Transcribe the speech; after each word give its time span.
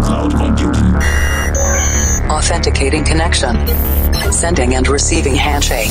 cloud 0.00 0.34
computing. 0.34 0.94
Authenticating 2.30 3.04
connection. 3.04 3.56
Sending 4.30 4.74
and 4.74 4.88
receiving 4.88 5.34
handshake. 5.34 5.90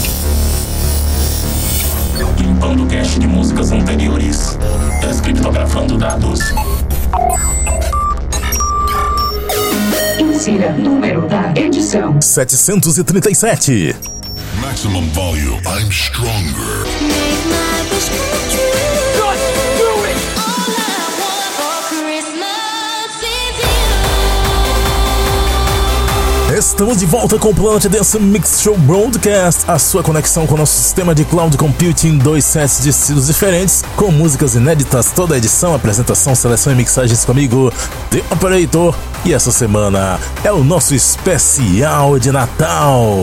Limpando 2.38 2.86
cache 2.88 3.20
de 3.20 3.28
músicas 3.28 3.72
anteriores. 3.72 4.58
Descriptografando 5.02 5.98
dados. 5.98 6.40
Insira 10.20 10.71
número 10.73 11.28
da 11.28 11.54
edição: 11.55 12.21
737. 12.21 13.96
Maximum 14.62 15.07
volume. 15.12 15.62
I'm 15.66 15.91
stronger. 15.91 16.86
Estamos 26.80 26.98
de 26.98 27.06
volta 27.06 27.38
com 27.38 27.50
o 27.50 27.54
Planet 27.54 27.88
Dance 27.88 28.18
Mix 28.18 28.62
Show 28.62 28.78
Broadcast, 28.78 29.70
a 29.70 29.78
sua 29.78 30.02
conexão 30.02 30.48
com 30.48 30.54
o 30.54 30.58
nosso 30.60 30.82
sistema 30.82 31.14
de 31.14 31.26
cloud 31.26 31.58
computing, 31.58 32.18
dois 32.18 32.46
sets 32.46 32.82
de 32.82 32.88
estilos 32.88 33.28
diferentes, 33.28 33.84
com 33.98 34.10
músicas 34.14 34.55
inéditas, 34.55 35.12
toda 35.12 35.36
a 35.36 35.38
edição, 35.38 35.76
apresentação, 35.76 36.34
seleção 36.34 36.72
e 36.72 36.78
mixagens 36.78 37.26
comigo, 37.26 37.70
The 38.10 38.24
Operator. 38.32 38.96
E 39.26 39.34
essa 39.34 39.52
semana 39.52 40.18
é 40.42 40.54
o 40.54 40.64
nosso 40.64 40.96
especial 40.96 42.18
de 42.18 42.32
Natal. 42.32 43.20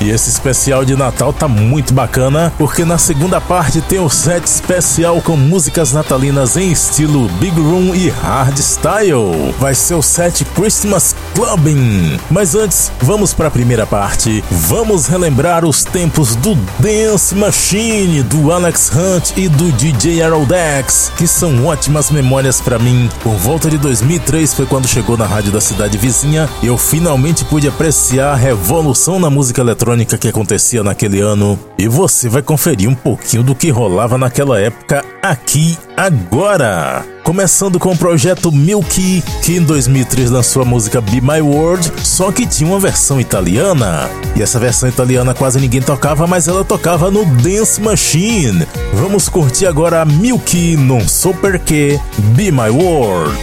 E 0.00 0.08
esse 0.08 0.30
especial 0.30 0.82
de 0.82 0.96
Natal 0.96 1.30
tá 1.30 1.46
muito 1.46 1.92
bacana, 1.92 2.50
porque 2.56 2.86
na 2.86 2.96
segunda 2.96 3.38
parte 3.38 3.82
tem 3.82 4.00
o 4.00 4.08
set 4.08 4.42
especial 4.46 5.20
com 5.20 5.36
músicas 5.36 5.92
natalinas 5.92 6.56
em 6.56 6.72
estilo 6.72 7.28
Big 7.38 7.60
Room 7.60 7.94
e 7.94 8.08
Hardstyle. 8.08 9.54
Vai 9.58 9.74
ser 9.74 9.94
o 9.94 10.02
set 10.02 10.42
Christmas 10.54 11.14
Clubbing. 11.34 12.18
Mas 12.30 12.54
antes, 12.54 12.90
vamos 13.02 13.34
para 13.34 13.48
a 13.48 13.50
primeira 13.50 13.86
parte. 13.86 14.42
Vamos 14.50 15.06
relembrar 15.06 15.66
os 15.66 15.84
tempos 15.84 16.34
do 16.36 16.54
Dance 16.78 17.34
Machine, 17.34 18.22
do 18.22 18.50
Alex 18.52 18.90
Hunt 18.94 19.36
e 19.36 19.48
do 19.48 19.70
DJ 19.72 20.22
Aerodex, 20.22 21.12
que 21.18 21.26
são 21.26 21.66
ótimas 21.66 22.10
memórias 22.10 22.58
para 22.58 22.78
mim. 22.78 23.10
Por 23.22 23.34
volta 23.34 23.68
de 23.68 23.76
2003 23.76 24.54
foi 24.54 24.64
quando 24.64 24.88
chegou 24.88 25.18
na 25.18 25.26
rádio 25.26 25.52
da 25.52 25.60
cidade 25.60 25.98
vizinha 25.98 26.48
eu 26.62 26.78
finalmente 26.78 27.44
pude 27.44 27.68
apreciar 27.68 28.32
a 28.32 28.36
revolução 28.36 29.18
na 29.18 29.28
música 29.28 29.60
eletrônica 29.60 29.89
que 30.18 30.28
acontecia 30.28 30.82
naquele 30.82 31.20
ano. 31.20 31.58
E 31.78 31.88
você 31.88 32.28
vai 32.28 32.42
conferir 32.42 32.88
um 32.88 32.94
pouquinho 32.94 33.42
do 33.42 33.54
que 33.54 33.70
rolava 33.70 34.16
naquela 34.16 34.60
época 34.60 35.04
aqui 35.22 35.76
agora. 35.96 37.04
Começando 37.22 37.78
com 37.78 37.92
o 37.92 37.96
projeto 37.96 38.50
Milky, 38.50 39.22
que 39.44 39.56
em 39.56 39.62
2003 39.62 40.30
lançou 40.30 40.62
a 40.62 40.64
música 40.64 41.00
Be 41.00 41.20
My 41.20 41.40
World, 41.40 41.92
só 42.02 42.32
que 42.32 42.46
tinha 42.46 42.68
uma 42.68 42.80
versão 42.80 43.20
italiana. 43.20 44.08
E 44.34 44.42
essa 44.42 44.58
versão 44.58 44.88
italiana 44.88 45.34
quase 45.34 45.60
ninguém 45.60 45.82
tocava, 45.82 46.26
mas 46.26 46.48
ela 46.48 46.64
tocava 46.64 47.10
no 47.10 47.24
Dance 47.24 47.80
Machine. 47.80 48.66
Vamos 48.94 49.28
curtir 49.28 49.66
agora 49.66 50.04
Milky, 50.04 50.76
não 50.76 51.06
sou 51.06 51.34
perquê, 51.34 52.00
Be 52.34 52.50
My 52.50 52.70
World. 52.70 53.38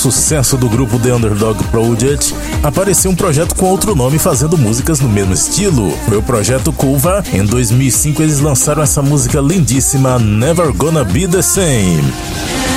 Sucesso 0.00 0.56
do 0.56 0.66
grupo 0.66 0.98
The 0.98 1.12
Underdog 1.12 1.62
Project, 1.64 2.34
apareceu 2.62 3.10
um 3.10 3.14
projeto 3.14 3.54
com 3.54 3.66
outro 3.66 3.94
nome 3.94 4.18
fazendo 4.18 4.56
músicas 4.56 4.98
no 4.98 5.08
mesmo 5.10 5.34
estilo. 5.34 5.90
Foi 6.08 6.16
o 6.16 6.22
projeto 6.22 6.72
Culva. 6.72 7.22
Em 7.30 7.44
2005 7.44 8.22
eles 8.22 8.40
lançaram 8.40 8.82
essa 8.82 9.02
música 9.02 9.40
lindíssima 9.40 10.18
Never 10.18 10.72
Gonna 10.72 11.04
Be 11.04 11.28
the 11.28 11.42
Same. 11.42 11.60
Never 11.60 12.00
gonna 12.00 12.04
be 12.04 12.10
the 12.10 12.60
same 12.62 12.69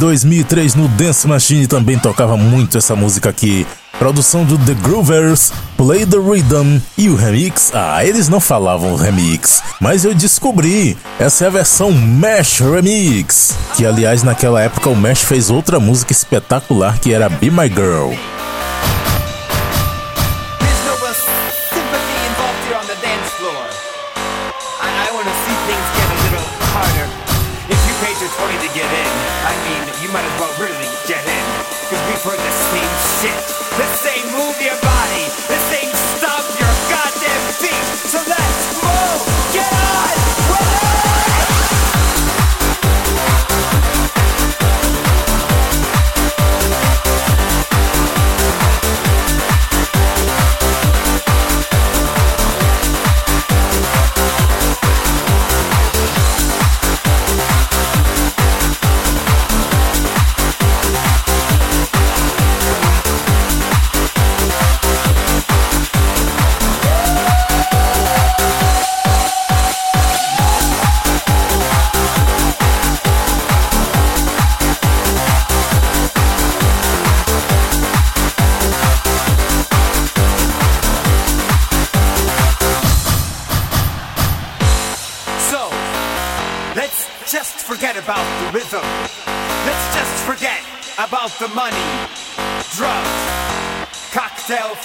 2003, 0.00 0.76
no 0.76 0.88
Dance 0.88 1.28
Machine 1.28 1.66
também 1.66 1.98
tocava 1.98 2.34
muito 2.34 2.78
essa 2.78 2.96
música 2.96 3.28
aqui. 3.28 3.66
Produção 3.98 4.46
do 4.46 4.56
The 4.56 4.72
Groovers, 4.72 5.52
Play 5.76 6.06
the 6.06 6.16
Rhythm 6.16 6.78
e 6.96 7.10
o 7.10 7.14
remix. 7.14 7.70
Ah, 7.74 8.02
eles 8.02 8.26
não 8.26 8.40
falavam 8.40 8.96
remix, 8.96 9.62
mas 9.78 10.06
eu 10.06 10.14
descobri. 10.14 10.96
Essa 11.18 11.44
é 11.44 11.46
a 11.48 11.50
versão 11.50 11.92
Mesh 11.92 12.60
Remix. 12.60 13.54
Que 13.76 13.84
aliás, 13.84 14.22
naquela 14.22 14.62
época 14.62 14.88
o 14.88 14.96
Mesh 14.96 15.20
fez 15.20 15.50
outra 15.50 15.78
música 15.78 16.12
espetacular 16.12 16.98
que 16.98 17.12
era 17.12 17.28
Be 17.28 17.50
My 17.50 17.68
Girl. 17.68 18.14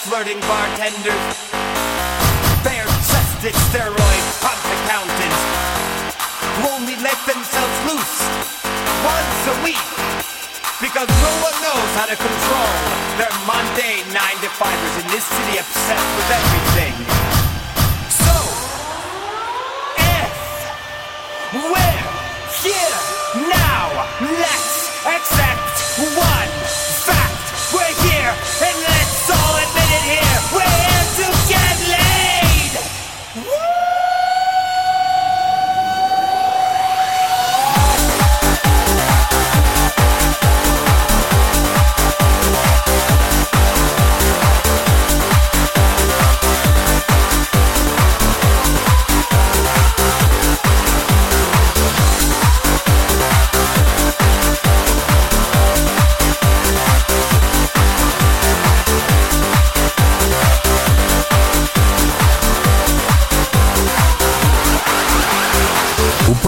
Flirting 0.06 0.40
bartenders, 0.48 1.26
bare-chested 2.64 3.52
steroid 3.68 4.26
pump 4.40 4.64
accountants, 4.64 5.42
who 6.56 6.70
only 6.72 6.96
let 7.04 7.18
themselves 7.26 7.78
loose 7.90 8.18
once 9.04 9.42
a 9.52 9.56
week? 9.66 9.88
Because 10.80 11.10
no 11.10 11.34
one 11.44 11.58
knows 11.66 11.92
how 12.00 12.06
to 12.06 12.16
control 12.16 12.72
their 13.20 13.34
mundane 13.44 14.08
nine-to-fivers 14.14 14.96
in 15.04 15.08
this 15.12 15.26
city 15.26 15.58
obsessed 15.58 16.12
with 16.16 16.30
everything. 16.40 16.96
So, 18.08 18.36
if 20.00 20.32
we're 21.60 22.00
here 22.64 23.00
now, 23.52 24.06
let's 24.22 24.96
accept 25.06 25.75
one 25.98 26.65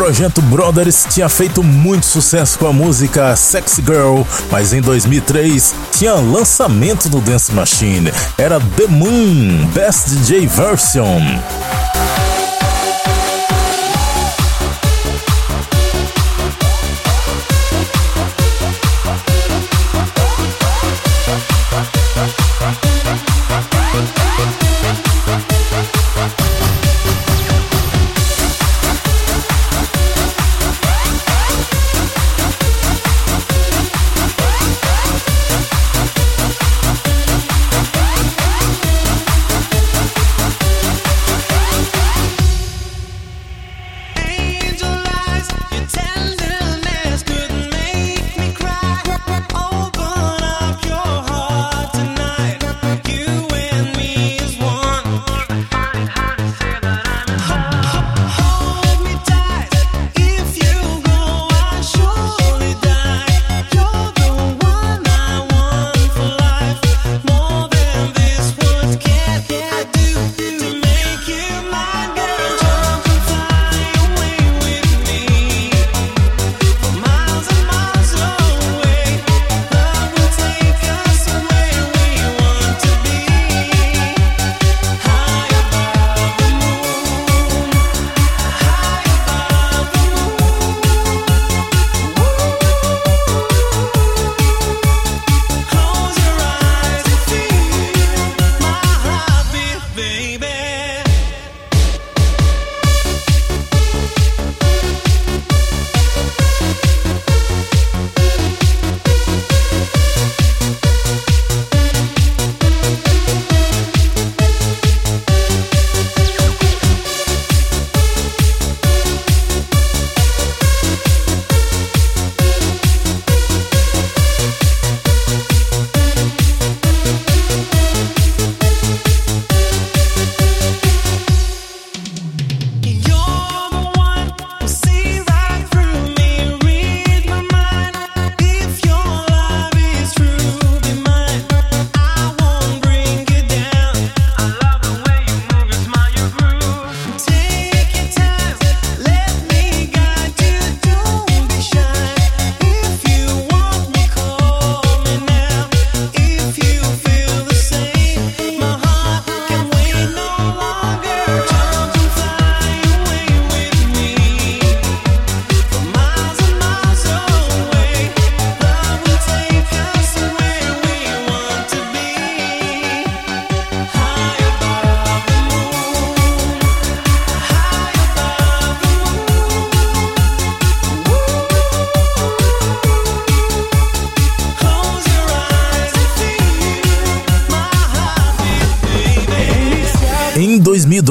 Projeto 0.07 0.41
Brothers 0.43 1.05
tinha 1.09 1.27
feito 1.27 1.61
muito 1.61 2.05
sucesso 2.05 2.57
com 2.57 2.65
a 2.65 2.71
música 2.71 3.35
Sexy 3.35 3.81
Girl, 3.81 4.21
mas 4.49 4.71
em 4.71 4.79
2003 4.79 5.75
tinha 5.91 6.13
lançamento 6.13 7.09
do 7.09 7.19
Dance 7.19 7.51
Machine. 7.51 8.09
Era 8.37 8.57
The 8.57 8.87
Moon 8.87 9.67
Best 9.73 10.11
DJ 10.11 10.47
Version. 10.47 11.19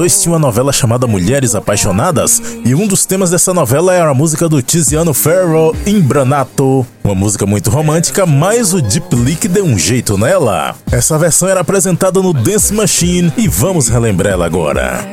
2002 0.06 0.22
tinha 0.22 0.32
uma 0.32 0.38
novela 0.38 0.72
chamada 0.72 1.06
Mulheres 1.06 1.54
Apaixonadas 1.54 2.40
e 2.64 2.75
um 2.75 2.86
dos 2.86 3.04
temas 3.04 3.30
dessa 3.30 3.52
novela 3.52 3.92
era 3.92 4.08
a 4.08 4.14
música 4.14 4.48
do 4.48 4.62
Tiziano 4.62 5.12
Ferro, 5.12 5.75
Imbranato. 5.84 6.86
Uma 7.02 7.14
música 7.14 7.44
muito 7.44 7.70
romântica, 7.70 8.25
mas 8.25 8.72
o 8.72 8.80
Deep 8.80 9.14
Leak 9.14 9.48
deu 9.48 9.64
um 9.64 9.78
jeito 9.78 10.16
nela. 10.16 10.76
Essa 10.90 11.18
versão 11.18 11.48
era 11.48 11.60
apresentada 11.60 12.22
no 12.22 12.32
Dance 12.32 12.72
Machine 12.72 13.32
e 13.36 13.48
vamos 13.48 13.88
relembrar 13.88 14.32
ela 14.32 14.46
agora. 14.46 15.04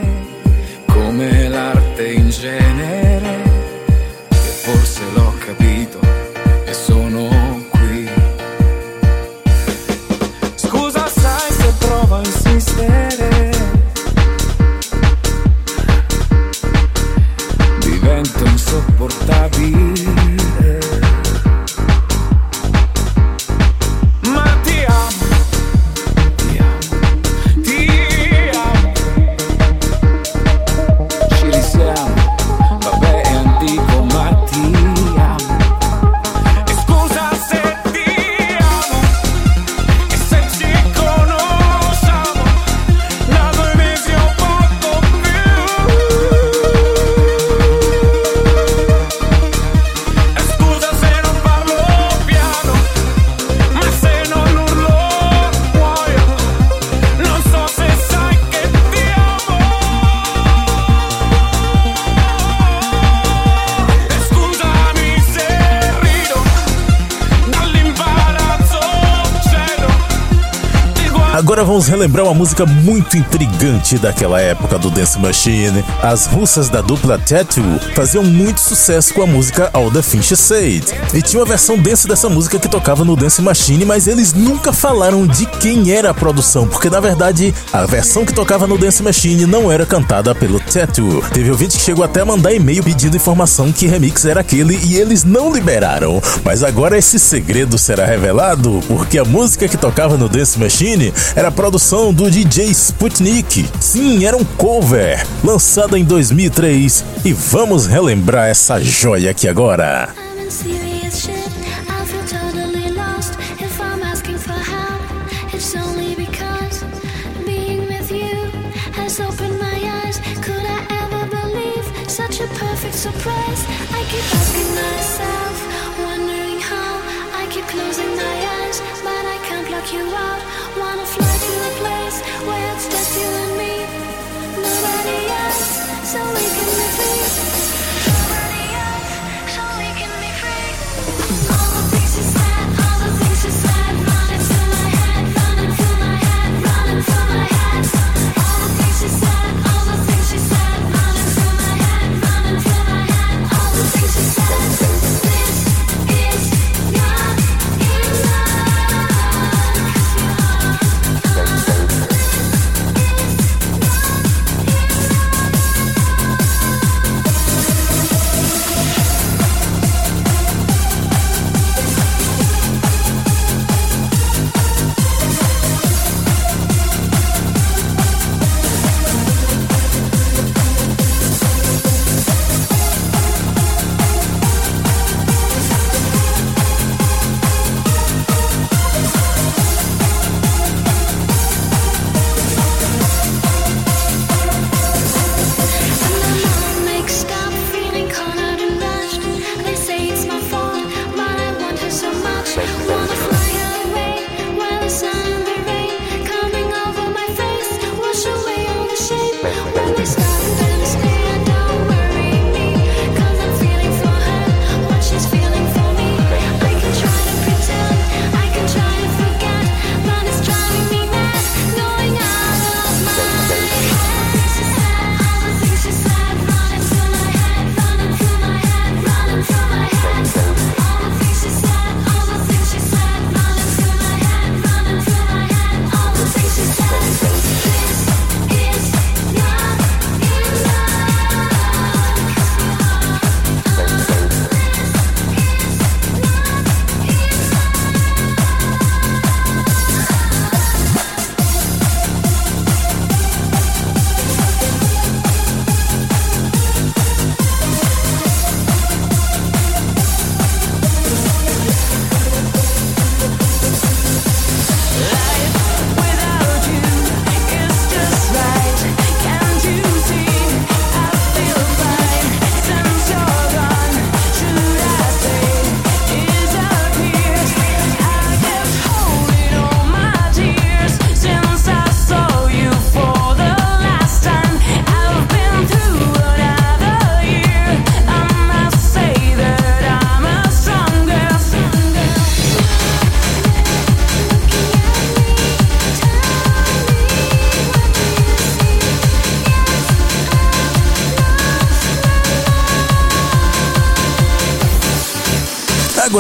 Agora 71.63 71.72
vamos 71.72 71.72
relembrar 71.87 72.25
uma 72.25 72.33
música 72.33 72.65
muito 72.65 73.17
intrigante 73.17 73.97
daquela 73.97 74.39
época 74.39 74.77
do 74.77 74.89
Dance 74.89 75.19
Machine. 75.19 75.83
As 76.01 76.25
russas 76.25 76.69
da 76.69 76.81
dupla 76.81 77.17
Tattoo 77.17 77.63
faziam 77.95 78.23
muito 78.23 78.59
sucesso 78.59 79.13
com 79.13 79.23
a 79.23 79.27
música 79.27 79.69
All 79.73 79.91
the 79.91 80.01
Finch 80.01 80.35
Said. 80.35 80.85
E 81.13 81.21
tinha 81.21 81.39
uma 81.39 81.45
versão 81.45 81.77
dance 81.77 82.07
dessa 82.07 82.29
música 82.29 82.59
que 82.59 82.67
tocava 82.67 83.03
no 83.03 83.15
Dance 83.15 83.41
Machine, 83.41 83.85
mas 83.85 84.07
eles 84.07 84.33
nunca 84.33 84.71
falaram 84.71 85.25
de 85.25 85.45
quem 85.45 85.91
era 85.91 86.09
a 86.09 86.13
produção, 86.13 86.67
porque 86.67 86.89
na 86.89 86.99
verdade 86.99 87.53
a 87.71 87.85
versão 87.85 88.25
que 88.25 88.33
tocava 88.33 88.67
no 88.67 88.77
Dance 88.77 89.01
Machine 89.01 89.45
não 89.45 89.71
era 89.71 89.85
cantada 89.85 90.33
pelo 90.35 90.59
Tattoo. 90.59 91.23
Teve 91.33 91.51
ouvinte 91.51 91.77
que 91.77 91.83
chegou 91.83 92.03
até 92.03 92.21
a 92.21 92.25
mandar 92.25 92.53
e-mail 92.53 92.83
pedindo 92.83 93.17
informação 93.17 93.71
que 93.71 93.87
remix 93.87 94.25
era 94.25 94.41
aquele 94.41 94.77
e 94.83 94.95
eles 94.95 95.23
não 95.23 95.53
liberaram. 95.53 96.21
Mas 96.43 96.63
agora 96.63 96.97
esse 96.97 97.19
segredo 97.19 97.77
será 97.77 98.05
revelado, 98.05 98.81
porque 98.87 99.17
a 99.17 99.25
música 99.25 99.67
que 99.67 99.77
tocava 99.77 100.17
no 100.17 100.29
Dance 100.29 100.59
Machine 100.59 101.13
era 101.35 101.47
a 101.47 101.51
produção 101.73 102.13
do 102.13 102.29
DJ 102.29 102.65
Sputnik. 102.67 103.67
Sim, 103.79 104.25
era 104.25 104.37
um 104.37 104.43
cover, 104.43 105.25
lançada 105.43 105.97
em 105.97 106.03
2003. 106.03 107.03
E 107.25 107.33
vamos 107.33 107.87
relembrar 107.87 108.47
essa 108.47 108.79
joia 108.79 109.31
aqui 109.31 109.47
agora. 109.47 110.09
I'm 110.15 110.92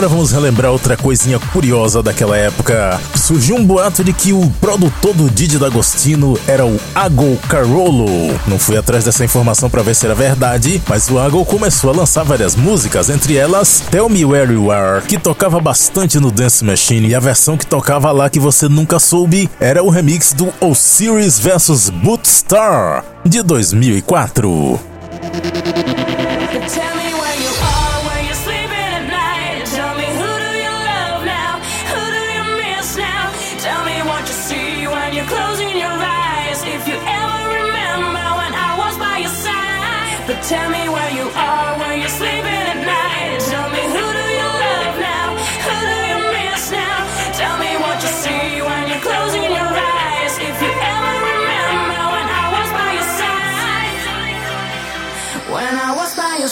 agora 0.03 0.07
vamos 0.17 0.31
relembrar 0.31 0.69
outra 0.69 0.97
coisinha 0.97 1.39
curiosa 1.39 2.03
daquela 2.03 2.35
época. 2.35 2.99
Surgiu 3.15 3.55
um 3.55 3.65
boato 3.65 4.03
de 4.03 4.11
que 4.11 4.33
o 4.33 4.49
produtor 4.59 5.13
do 5.13 5.29
Didi 5.29 5.57
D'Agostino 5.57 6.37
era 6.45 6.65
o 6.65 6.77
Ago 6.93 7.37
Carolo. 7.47 8.07
Não 8.45 8.59
fui 8.59 8.75
atrás 8.75 9.05
dessa 9.05 9.23
informação 9.23 9.69
para 9.69 9.81
ver 9.81 9.95
se 9.95 10.05
era 10.05 10.13
verdade, 10.13 10.81
mas 10.89 11.09
o 11.09 11.17
Ago 11.17 11.45
começou 11.45 11.89
a 11.89 11.95
lançar 11.95 12.23
várias 12.23 12.53
músicas, 12.53 13.09
entre 13.09 13.37
elas 13.37 13.81
Tell 13.91 14.09
Me 14.09 14.25
Where 14.25 14.51
You 14.51 14.71
Are, 14.71 15.05
que 15.05 15.17
tocava 15.17 15.61
bastante 15.61 16.19
no 16.19 16.31
Dance 16.31 16.65
Machine, 16.65 17.07
e 17.07 17.15
a 17.15 17.19
versão 17.21 17.55
que 17.55 17.65
tocava 17.65 18.11
lá 18.11 18.29
que 18.29 18.39
você 18.39 18.67
nunca 18.67 18.99
soube 18.99 19.49
era 19.57 19.81
o 19.83 19.89
remix 19.89 20.33
do 20.33 20.51
Osiris 20.59 21.39
vs 21.39 21.89
Bootstar 21.89 23.05
de 23.23 23.41
2004. 23.41 24.92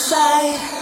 Side. 0.01 0.80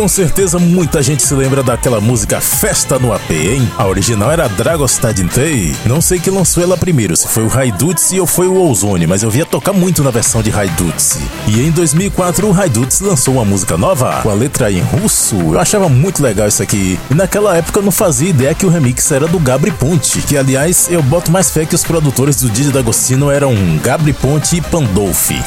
Com 0.00 0.08
certeza 0.08 0.58
muita 0.58 1.02
gente 1.02 1.22
se 1.22 1.34
lembra 1.34 1.62
daquela 1.62 2.00
música 2.00 2.40
Festa 2.40 2.98
no 2.98 3.12
AP, 3.12 3.32
hein? 3.32 3.70
A 3.76 3.86
original 3.86 4.32
era 4.32 4.48
Dragostadintei. 4.48 5.76
Não 5.84 6.00
sei 6.00 6.18
quem 6.18 6.32
lançou 6.32 6.62
ela 6.62 6.74
primeiro, 6.74 7.14
se 7.14 7.28
foi 7.28 7.44
o 7.44 7.54
Haidutsi 7.54 8.18
ou 8.18 8.26
foi 8.26 8.48
o 8.48 8.66
Ozone, 8.66 9.06
mas 9.06 9.22
eu 9.22 9.28
via 9.28 9.44
tocar 9.44 9.74
muito 9.74 10.02
na 10.02 10.10
versão 10.10 10.40
de 10.40 10.50
Haidutsi. 10.50 11.20
E 11.46 11.60
em 11.60 11.70
2004 11.70 12.48
o 12.48 12.58
Haidutsi 12.58 13.04
lançou 13.04 13.34
uma 13.34 13.44
música 13.44 13.76
nova, 13.76 14.22
com 14.22 14.30
a 14.30 14.32
letra 14.32 14.72
em 14.72 14.80
russo. 14.80 15.36
Eu 15.36 15.60
achava 15.60 15.86
muito 15.86 16.22
legal 16.22 16.48
isso 16.48 16.62
aqui. 16.62 16.98
E 17.10 17.14
naquela 17.14 17.54
época 17.54 17.80
eu 17.80 17.82
não 17.82 17.92
fazia 17.92 18.30
ideia 18.30 18.54
que 18.54 18.64
o 18.64 18.70
remix 18.70 19.12
era 19.12 19.28
do 19.28 19.38
Gabri 19.38 19.70
Ponte, 19.70 20.22
que 20.22 20.34
aliás 20.34 20.88
eu 20.90 21.02
boto 21.02 21.30
mais 21.30 21.50
fé 21.50 21.66
que 21.66 21.74
os 21.74 21.84
produtores 21.84 22.36
do 22.36 22.48
Didi 22.48 22.72
D'Agostino 22.72 23.30
eram 23.30 23.54
Gabri 23.84 24.14
Ponte 24.14 24.56
e 24.56 24.62
Pandolfi. 24.62 25.38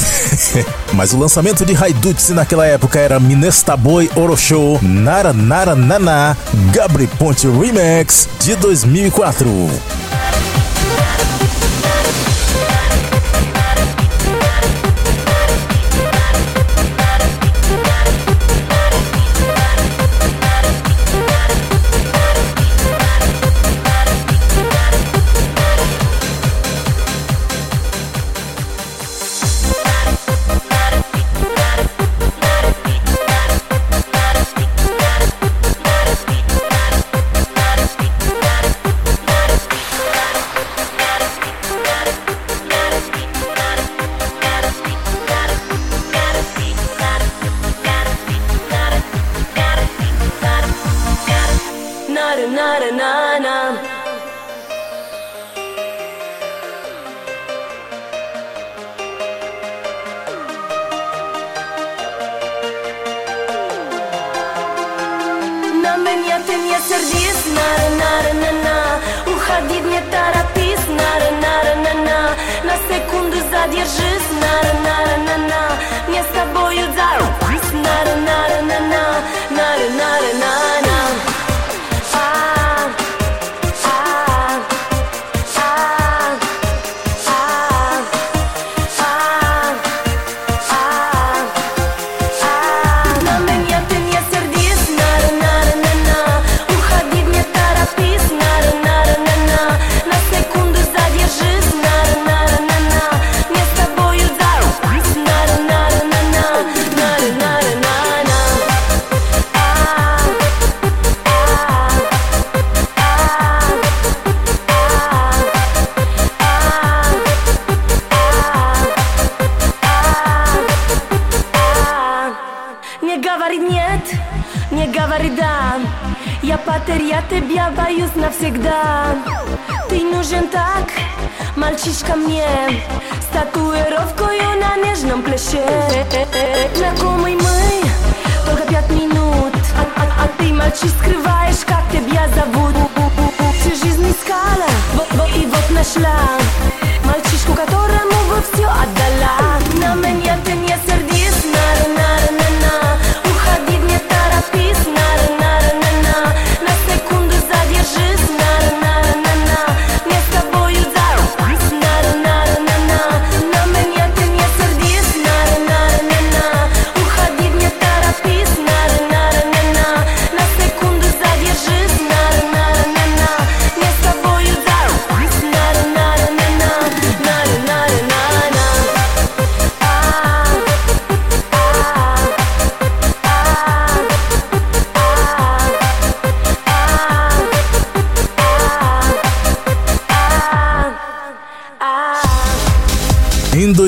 mas 0.93 1.11
o 1.11 1.17
lançamento 1.17 1.65
de 1.65 1.75
Haidutsi 1.75 2.33
naquela 2.33 2.67
época 2.67 2.99
era 2.99 3.19
Minestaboy 3.19 4.11
Orosho 4.43 4.79
Nara 4.81 5.31
Nara 5.31 5.73
Nana 5.75 6.35
Gabri 6.73 7.07
Ponte 7.07 7.47
Remix 7.47 8.27
de 8.45 8.55
2004. 8.55 10.12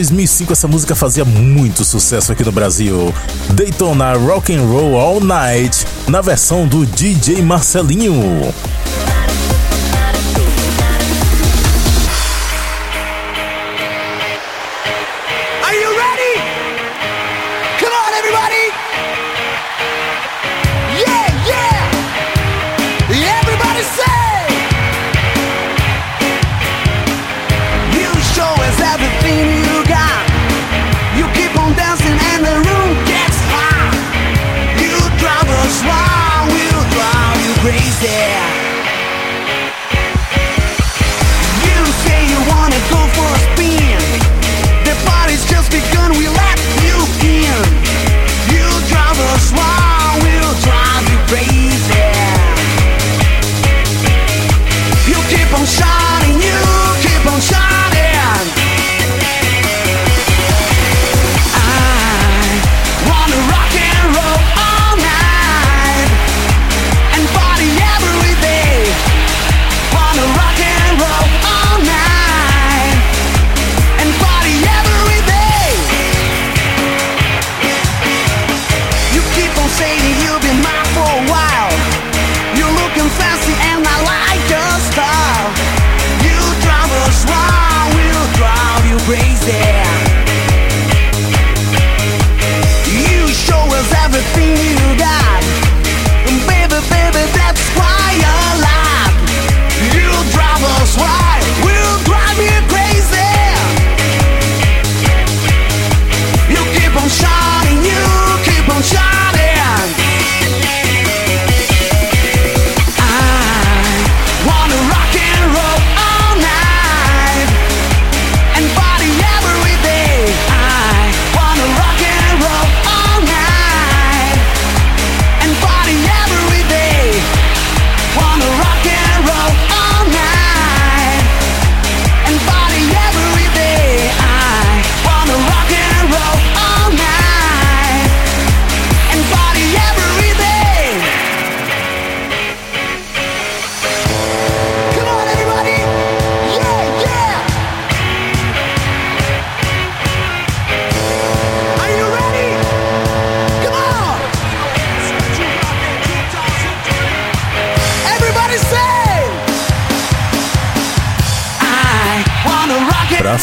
2005 0.05 0.53
essa 0.53 0.67
música 0.67 0.93
fazia 0.93 1.25
muito 1.25 1.83
sucesso 1.83 2.31
aqui 2.31 2.43
no 2.43 2.51
Brasil. 2.51 3.13
Daytona 3.53 4.13
Rock 4.13 4.53
and 4.53 4.61
Roll 4.61 4.99
All 4.99 5.19
Night, 5.19 5.85
na 6.07 6.21
versão 6.21 6.67
do 6.67 6.85
DJ 6.85 7.41
Marcelinho. 7.41 8.53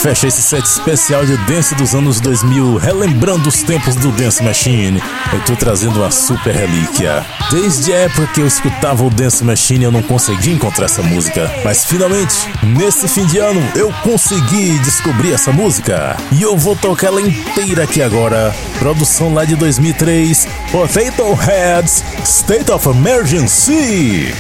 fecha 0.03 0.27
esse 0.27 0.43
set 0.43 0.65
especial 0.65 1.25
de 1.25 1.37
dance 1.47 1.77
dos 1.77 1.95
anos 1.95 2.21
2000, 2.21 2.77
relembrando 2.77 3.49
os 3.49 3.63
tempos 3.63 3.95
do 3.95 4.11
Dance 4.11 4.43
Machine. 4.43 5.01
Eu 5.33 5.45
tô 5.45 5.55
trazendo 5.55 6.01
uma 6.01 6.11
super 6.11 6.53
relíquia. 6.53 7.25
Desde 7.53 7.93
a 7.93 7.99
época 7.99 8.27
que 8.35 8.41
eu 8.41 8.47
escutava 8.49 9.05
o 9.05 9.11
Dance 9.11 9.45
Machine, 9.45 9.85
eu 9.85 9.93
não 9.93 10.03
consegui 10.03 10.51
encontrar 10.51 10.87
essa 10.87 11.05
música, 11.05 11.49
mas 11.65 11.85
finalmente, 11.85 12.35
nesse 12.65 13.07
fim 13.07 13.25
de 13.27 13.39
ano, 13.39 13.63
eu 13.77 13.93
consegui 14.03 14.77
descobrir 14.81 15.35
essa 15.35 15.53
música. 15.53 16.17
E 16.33 16.43
eu 16.43 16.57
vou 16.57 16.75
tocar 16.75 17.07
ela 17.07 17.23
inteira 17.23 17.85
aqui 17.85 18.03
agora. 18.03 18.53
Produção 18.81 19.33
lá 19.33 19.45
de 19.45 19.55
2003, 19.55 20.49
Potato 20.73 21.33
Heads, 21.33 22.03
State 22.25 22.73
of 22.73 22.89
Emergency. 22.89 24.35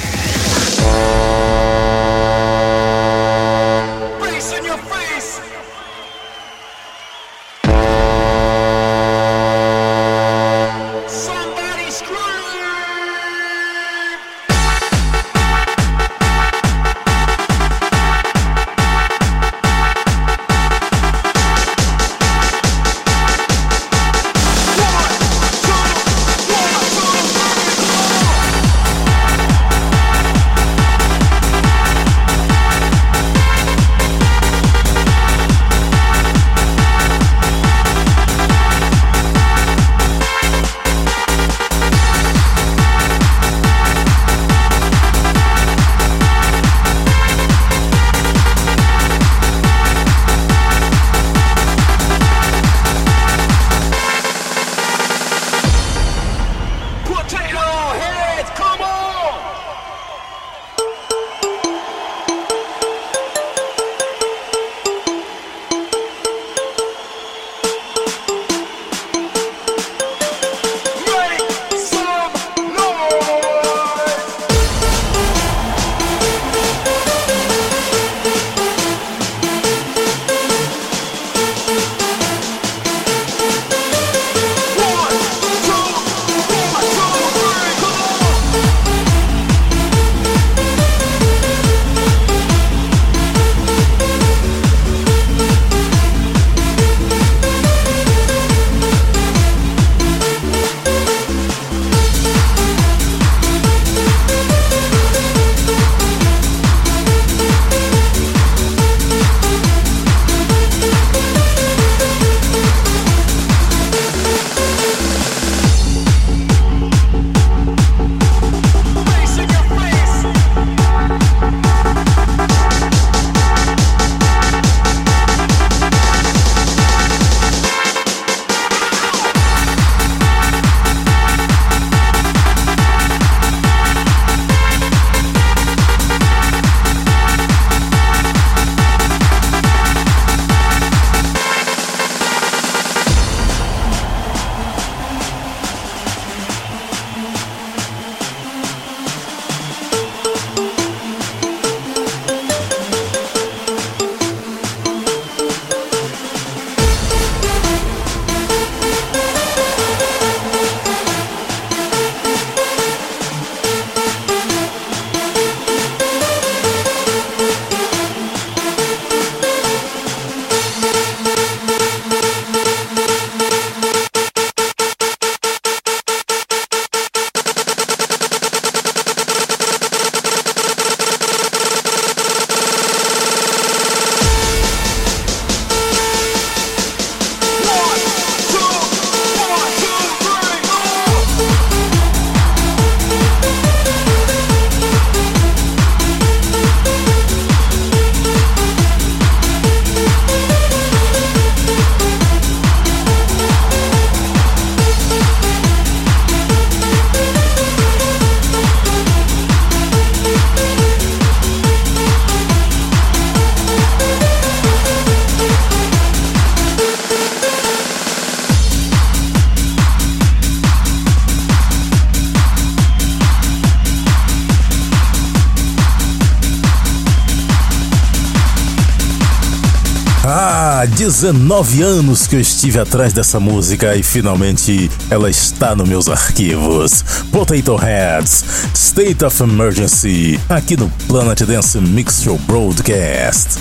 19 231.23 231.83
anos 231.83 232.27
que 232.27 232.35
eu 232.35 232.41
estive 232.41 232.81
atrás 232.81 233.13
dessa 233.13 233.39
música 233.39 233.95
e 233.95 234.03
finalmente 234.03 234.91
ela 235.09 235.31
está 235.31 235.73
nos 235.73 235.89
meus 235.89 236.09
arquivos. 236.09 237.05
Potato 237.31 237.77
Heads, 237.77 238.45
State 238.75 239.25
of 239.25 239.41
Emergency, 239.41 240.41
aqui 240.49 240.77
no 240.77 240.91
Planet 241.07 241.43
Dance 241.43 241.79
Mix 241.79 242.25
Show 242.25 242.37
Broadcast. 242.39 243.61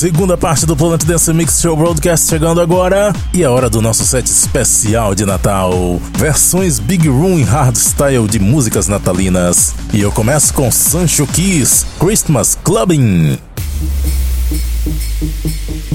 Segunda 0.00 0.34
parte 0.34 0.64
do 0.64 0.74
Planet 0.74 1.04
Dance 1.04 1.30
Mix 1.30 1.60
Show 1.60 1.76
Broadcast 1.76 2.26
chegando 2.26 2.58
agora. 2.58 3.12
E 3.34 3.42
é 3.42 3.48
hora 3.50 3.68
do 3.68 3.82
nosso 3.82 4.06
set 4.06 4.24
especial 4.24 5.14
de 5.14 5.26
Natal. 5.26 6.00
Versões 6.16 6.78
Big 6.78 7.06
Room 7.06 7.38
em 7.38 7.42
hardstyle 7.42 8.26
de 8.26 8.38
músicas 8.38 8.88
natalinas. 8.88 9.74
E 9.92 10.00
eu 10.00 10.10
começo 10.10 10.54
com 10.54 10.70
Sancho 10.70 11.26
Keys, 11.26 11.84
Christmas 11.98 12.56
Clubbing. 12.64 13.38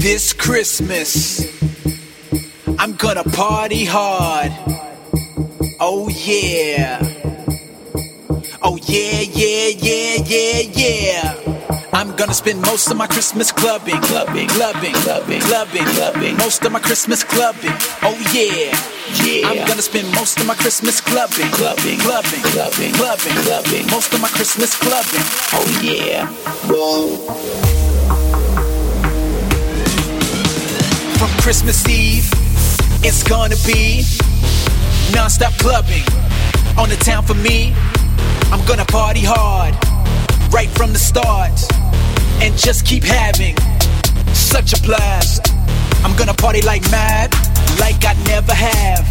This 0.00 0.32
Christmas, 0.32 1.40
I'm 2.78 2.94
gonna 2.96 3.24
party 3.24 3.84
hard. 3.86 4.52
Oh 5.80 6.08
yeah. 6.08 7.00
Oh 8.62 8.78
yeah, 8.88 9.22
yeah, 9.34 9.76
yeah, 9.82 10.22
yeah, 10.24 10.60
yeah. 10.76 11.45
I'm 11.96 12.14
gonna 12.14 12.34
spend 12.34 12.60
most 12.60 12.90
of 12.90 12.98
my 12.98 13.06
Christmas 13.06 13.50
clubbing, 13.50 13.98
clubbing, 14.02 14.48
clubbing, 14.48 14.92
clubbing, 14.92 15.40
clubbing, 15.40 15.84
clubbing. 15.96 16.36
Most 16.36 16.62
of 16.62 16.70
my 16.70 16.78
Christmas 16.78 17.24
clubbing. 17.24 17.72
Oh 18.02 18.14
yeah, 18.34 18.76
yeah. 19.24 19.48
I'm 19.48 19.66
gonna 19.66 19.80
spend 19.80 20.12
most 20.14 20.38
of 20.38 20.46
my 20.46 20.54
Christmas 20.56 21.00
clubbing, 21.00 21.48
clubbing, 21.52 21.98
clubbing, 22.00 22.42
clubbing, 22.52 22.92
clubbing, 22.92 23.36
clubbing. 23.44 23.86
Most 23.90 24.12
of 24.12 24.20
my 24.20 24.28
Christmas 24.28 24.76
clubbing. 24.76 25.24
Oh 25.56 25.80
yeah. 25.82 26.26
Whoa. 26.68 27.16
From 31.16 31.30
Christmas 31.40 31.88
Eve, 31.88 32.28
it's 33.02 33.22
gonna 33.22 33.56
be 33.64 34.04
non-stop 35.14 35.54
clubbing 35.54 36.04
on 36.76 36.90
the 36.90 36.96
town 36.96 37.24
for 37.24 37.32
me. 37.32 37.72
I'm 38.52 38.62
gonna 38.66 38.84
party 38.84 39.22
hard 39.24 39.74
right 40.56 40.70
from 40.70 40.90
the 40.90 40.98
start 40.98 41.52
and 42.40 42.56
just 42.56 42.86
keep 42.86 43.04
having 43.04 43.54
such 44.32 44.72
a 44.72 44.80
blast. 44.80 45.52
I'm 46.02 46.16
gonna 46.16 46.32
party 46.32 46.62
like 46.62 46.80
mad, 46.90 47.30
like 47.78 48.02
I 48.06 48.14
never 48.24 48.54
have, 48.54 49.04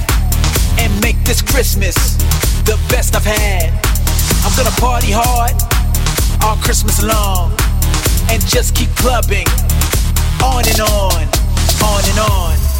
and 0.79 0.89
make 1.03 1.23
this 1.23 1.43
Christmas 1.43 1.93
the 2.65 2.79
best 2.89 3.15
I've 3.15 3.25
had. 3.25 3.69
I'm 4.43 4.57
gonna 4.57 4.75
party 4.81 5.11
hard 5.13 5.53
all 6.41 6.55
Christmas 6.65 7.03
long 7.03 7.51
and 8.31 8.43
just 8.47 8.73
keep 8.73 8.89
clubbing 8.95 9.45
on 10.41 10.65
and 10.65 10.81
on, 10.81 11.29
on 11.85 12.01
and 12.09 12.19
on. 12.25 12.74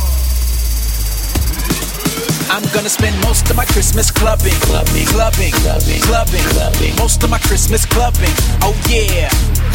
I'm 2.49 2.63
gonna 2.73 2.89
spend 2.89 3.19
most 3.21 3.49
of 3.49 3.55
my 3.55 3.65
Christmas 3.65 4.12
clubbing, 4.12 4.53
clubbing, 4.69 5.05
clubbing, 5.08 5.51
clubbing, 5.51 6.01
clubbing, 6.01 6.45
clubbing. 6.53 6.95
Most 6.97 7.23
of 7.23 7.29
my 7.29 7.39
Christmas 7.39 7.86
clubbing. 7.86 8.34
Oh 8.62 8.75
yeah. 8.88 9.29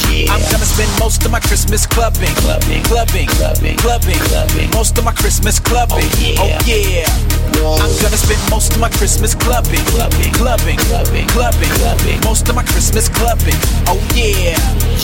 Yeah. 0.09 0.33
I'm 0.33 0.41
gonna 0.51 0.65
spend 0.65 0.91
most 0.99 1.25
of 1.25 1.31
my 1.31 1.41
Christmas 1.41 1.87
clubbing, 1.87 2.35
clubbing, 2.43 2.83
clubbing, 2.85 3.27
clubbing, 3.27 3.77
clubbing, 3.77 4.19
clubbing. 4.31 4.71
Most 4.71 4.97
of 4.99 5.05
my 5.05 5.13
Christmas 5.13 5.59
clubbing. 5.59 5.99
Oh 5.99 6.19
yeah. 6.19 6.41
Oh, 6.41 6.59
yeah. 6.65 7.41
I'm 7.61 7.93
gonna 8.01 8.17
spend 8.17 8.41
most 8.51 8.73
of 8.73 8.81
my 8.81 8.89
Christmas 8.89 9.35
clubbing, 9.35 9.85
clubbing, 9.93 10.33
clubbing, 10.33 10.79
clubbing, 10.79 11.27
clubbing, 11.29 11.71
clubbing. 11.77 12.21
Most 12.25 12.49
of 12.49 12.55
my 12.55 12.63
Christmas 12.63 13.09
clubbing. 13.09 13.59
Oh 13.87 14.01
yeah. 14.15 14.57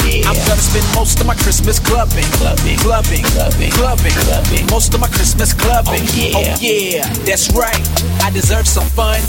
yeah. 0.06 0.30
I'm 0.30 0.38
gonna 0.46 0.62
spend 0.62 0.86
most 0.94 1.20
of 1.20 1.26
my 1.26 1.34
Christmas 1.34 1.78
clubbing, 1.78 2.24
clubbing, 2.38 2.78
clubbing, 2.78 3.24
clubbing, 3.34 3.70
clubbing, 3.70 4.16
clubbing. 4.24 4.66
Most 4.70 4.94
of 4.94 5.00
my 5.00 5.08
Christmas 5.08 5.52
clubbing. 5.52 6.02
Oh 6.06 6.40
yeah. 6.40 6.54
Oh 6.54 6.56
yeah. 6.60 7.12
That's 7.26 7.52
right. 7.56 8.22
I 8.22 8.30
deserve 8.30 8.68
some 8.68 8.86
fun 8.86 9.20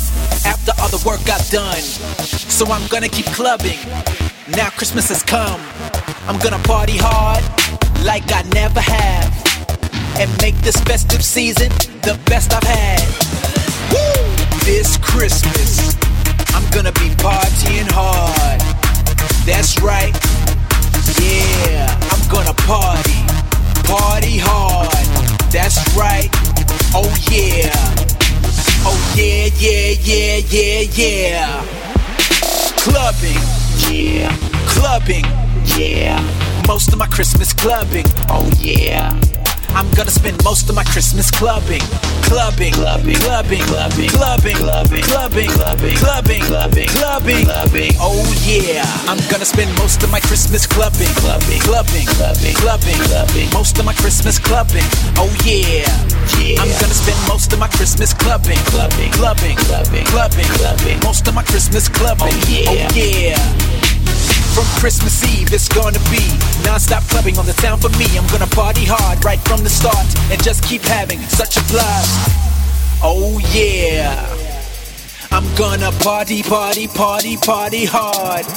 after 0.46 0.72
all 0.82 0.90
the 0.90 1.02
work 1.08 1.22
I've 1.30 1.50
done. 1.50 1.80
So 1.80 2.66
I'm 2.68 2.86
gonna 2.88 3.08
keep 3.08 3.26
clubbing. 3.28 3.80
Now 4.50 4.70
Christmas 4.70 5.08
has 5.10 5.24
come. 5.24 5.62
I'm 6.28 6.38
gonna 6.40 6.62
party 6.64 6.98
hard 6.98 7.44
like 8.04 8.24
I 8.32 8.44
never 8.54 8.82
have. 8.82 9.32
And 10.20 10.30
make 10.42 10.56
this 10.58 10.76
festive 10.84 11.24
season 11.24 11.70
the 12.04 12.20
best 12.26 12.54
I've 12.54 12.64
had. 12.64 13.06
Woo! 13.94 14.28
This 14.66 14.98
Christmas, 14.98 15.96
I'm 16.54 16.68
gonna 16.72 16.92
be 16.94 17.10
partying 17.24 17.88
hard. 17.92 18.60
That's 19.46 19.80
right. 19.80 20.12
Yeah, 21.24 21.88
I'm 22.12 22.28
gonna 22.28 22.54
party, 22.68 23.24
party 23.88 24.38
hard. 24.38 25.08
That's 25.52 25.80
right. 25.96 26.30
Oh 26.94 27.14
yeah. 27.32 28.07
Oh 28.90 29.14
yeah, 29.18 29.50
yeah, 29.58 29.96
yeah, 30.02 30.38
yeah, 30.50 30.82
yeah. 30.94 31.66
Clubbing, 32.78 33.44
yeah. 33.92 34.34
Clubbing, 34.66 35.26
yeah. 35.78 36.24
Most 36.70 36.94
of 36.94 37.00
my 37.00 37.08
Christmas 37.08 37.52
clubbing, 37.52 38.06
oh 38.30 38.50
yeah. 38.60 39.12
I'm 39.76 39.90
gonna 39.92 40.12
spend 40.12 40.44
most 40.44 40.70
of 40.70 40.76
my 40.76 40.84
Christmas 40.84 41.30
clubbing, 41.32 41.82
clubbing, 42.24 42.74
clubbing, 42.74 43.16
clubbing, 43.16 43.62
clubbing, 43.62 44.10
clubbing, 44.10 44.56
clubbing, 44.56 45.04
clubbing, 45.04 45.50
clubbing, 45.50 45.96
clubbing, 45.98 46.42
clubbing, 46.42 47.46
clubbing. 47.46 47.92
Oh 48.00 48.24
yeah, 48.44 48.84
I'm 49.08 49.20
gonna 49.30 49.46
spend 49.46 49.76
most 49.78 50.04
of 50.04 50.12
my 50.12 50.20
Christmas 50.20 50.66
clubbing, 50.66 51.14
clubbing, 51.22 51.62
clubbing, 51.62 52.06
clubbing, 52.06 52.56
clubbing, 52.56 53.00
clubbing. 53.08 53.50
Most 53.54 53.78
of 53.78 53.86
my 53.86 53.94
Christmas 53.94 54.40
clubbing. 54.40 54.88
Oh 55.18 55.30
yeah, 55.46 55.86
yeah. 56.40 56.62
I'm 56.62 56.72
gonna 56.82 56.98
spend 56.98 57.20
most 57.28 57.54
of 57.54 57.60
my 57.60 57.68
Christmas 57.68 58.14
clubbing, 58.14 58.60
clubbing, 58.72 59.12
clubbing, 59.12 59.58
clubbing, 59.68 60.06
clubbing, 60.06 60.50
clubbing. 60.58 61.00
Most 61.04 61.28
of 61.28 61.36
my 61.36 61.44
Christmas 61.44 61.90
clubbing. 61.90 62.34
Oh 62.34 62.46
yeah, 62.50 62.90
oh 62.90 62.96
yeah. 62.96 63.77
From 64.58 64.66
Christmas 64.82 65.22
Eve, 65.38 65.54
it's 65.54 65.70
gonna 65.70 66.02
be 66.10 66.26
non-stop 66.66 67.04
clubbing 67.14 67.38
on 67.38 67.46
the 67.46 67.54
town 67.62 67.78
for 67.78 67.90
me. 67.90 68.10
I'm 68.18 68.26
gonna 68.34 68.50
party 68.58 68.86
hard 68.90 69.24
right 69.24 69.38
from 69.46 69.62
the 69.62 69.70
start 69.70 70.10
and 70.34 70.42
just 70.42 70.64
keep 70.64 70.82
having 70.82 71.22
such 71.30 71.58
a 71.58 71.64
blast. 71.70 72.10
Oh 73.06 73.38
yeah. 73.54 74.18
I'm 75.30 75.46
gonna 75.54 75.92
party, 76.02 76.42
party, 76.42 76.88
party, 76.88 77.38
party 77.38 77.86
hard. 77.86 78.50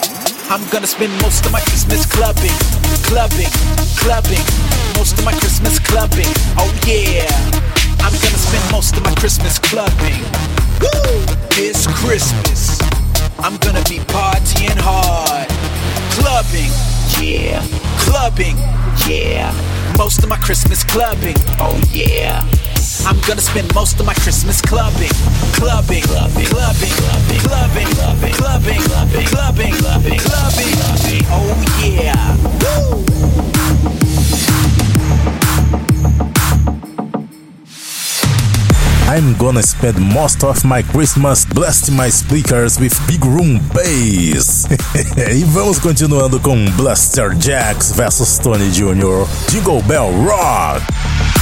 I'm 0.49 0.65
gonna 0.73 0.87
spend 0.87 1.13
most 1.21 1.45
of 1.45 1.53
my 1.53 1.61
Christmas 1.69 2.09
clubbing, 2.09 2.57
clubbing, 3.05 3.53
clubbing. 4.01 4.47
Most 4.97 5.21
of 5.21 5.25
my 5.29 5.37
Christmas 5.37 5.79
clubbing. 5.85 6.33
Oh 6.57 6.73
yeah. 6.89 7.29
I'm 8.01 8.17
gonna 8.25 8.41
spend 8.41 8.65
most 8.73 8.97
of 8.97 9.05
my 9.05 9.13
Christmas 9.21 9.59
clubbing. 9.59 10.25
Woo! 10.81 11.29
This 11.53 11.85
Christmas, 11.93 12.81
I'm 13.37 13.61
gonna 13.61 13.85
be 13.85 14.01
partying 14.09 14.81
hard. 14.81 15.50
Clubbing, 16.21 16.71
yeah. 17.21 17.67
Clubbing, 17.99 18.57
yeah. 19.09 19.53
Most 19.97 20.23
of 20.23 20.29
my 20.29 20.37
Christmas 20.37 20.85
clubbing, 20.85 21.37
oh 21.59 21.81
yeah. 21.91 22.47
I'm 23.07 23.19
gonna 23.27 23.41
spend 23.41 23.75
most 23.75 23.99
of 23.99 24.07
my 24.07 24.15
Christmas 24.15 24.61
clubbing, 24.61 25.11
clubbing, 25.55 26.03
clubbing, 26.03 26.47
clubbing, 26.47 26.93
clubbing, 27.41 27.87
clubbing, 27.97 28.33
clubbing, 28.35 28.81
clubbing, 28.81 29.27
clubbing, 29.27 29.73
clubbing, 29.73 30.19
clubbing, 30.21 31.25
oh 31.31 31.55
yeah. 31.83 32.37
Woo! 33.95 34.00
I'm 39.13 39.35
gonna 39.39 39.61
spend 39.65 39.99
most 39.99 40.45
of 40.45 40.65
my 40.65 40.83
Christmas 40.83 41.45
blasting 41.45 41.97
my 41.97 42.09
speakers 42.11 42.79
with 42.79 42.95
big 43.09 43.25
room 43.25 43.59
bass. 43.75 44.69
e 45.35 45.43
vamos 45.47 45.81
continuando 45.81 46.39
com 46.39 46.65
Blaster 46.77 47.35
Jacks 47.35 47.91
vs 47.91 48.39
Tony 48.39 48.71
Jr. 48.71 49.27
Jingle 49.51 49.83
Bell 49.83 50.13
Rock. 50.23 51.40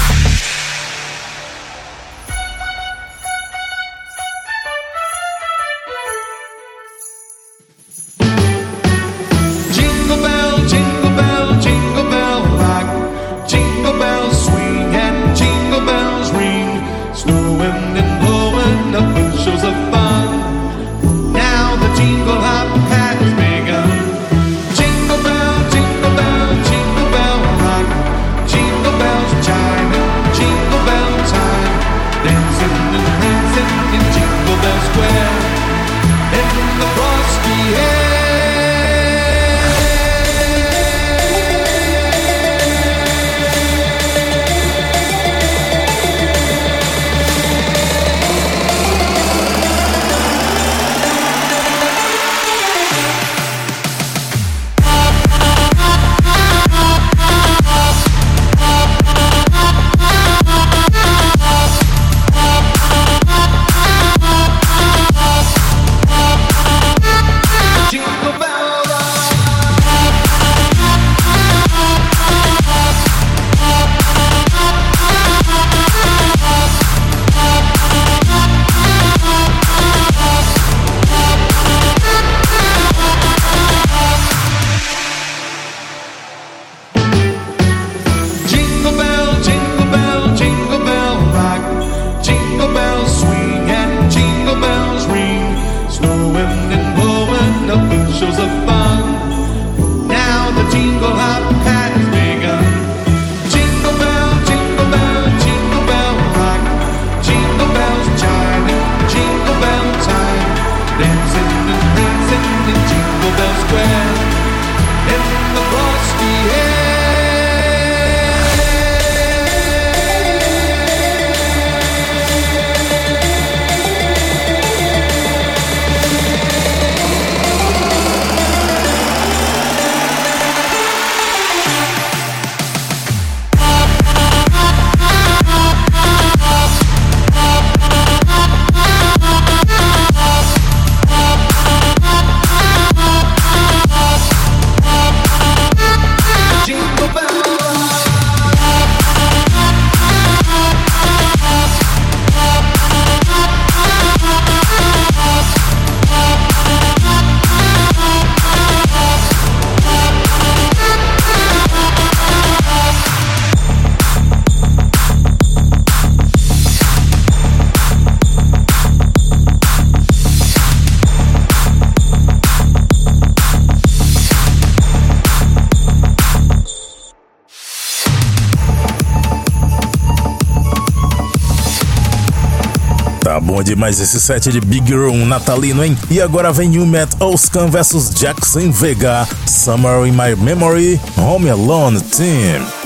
Bom 183.59 183.65
demais 183.65 183.99
esse 183.99 184.21
set 184.21 184.53
de 184.53 184.61
Big 184.61 184.95
Room 184.95 185.27
natalino, 185.27 185.85
hein? 185.85 185.99
E 186.09 186.21
agora 186.21 186.53
vem 186.53 186.69
New 186.69 186.87
Met 186.87 187.09
Oscan 187.19 187.69
vs 187.69 188.11
Jackson 188.15 188.71
Vega, 188.71 189.27
Summer 189.49 190.07
in 190.07 190.13
My 190.13 190.37
Memory, 190.41 191.01
Home 191.17 191.51
Alone 191.51 192.01
Team. 192.01 192.78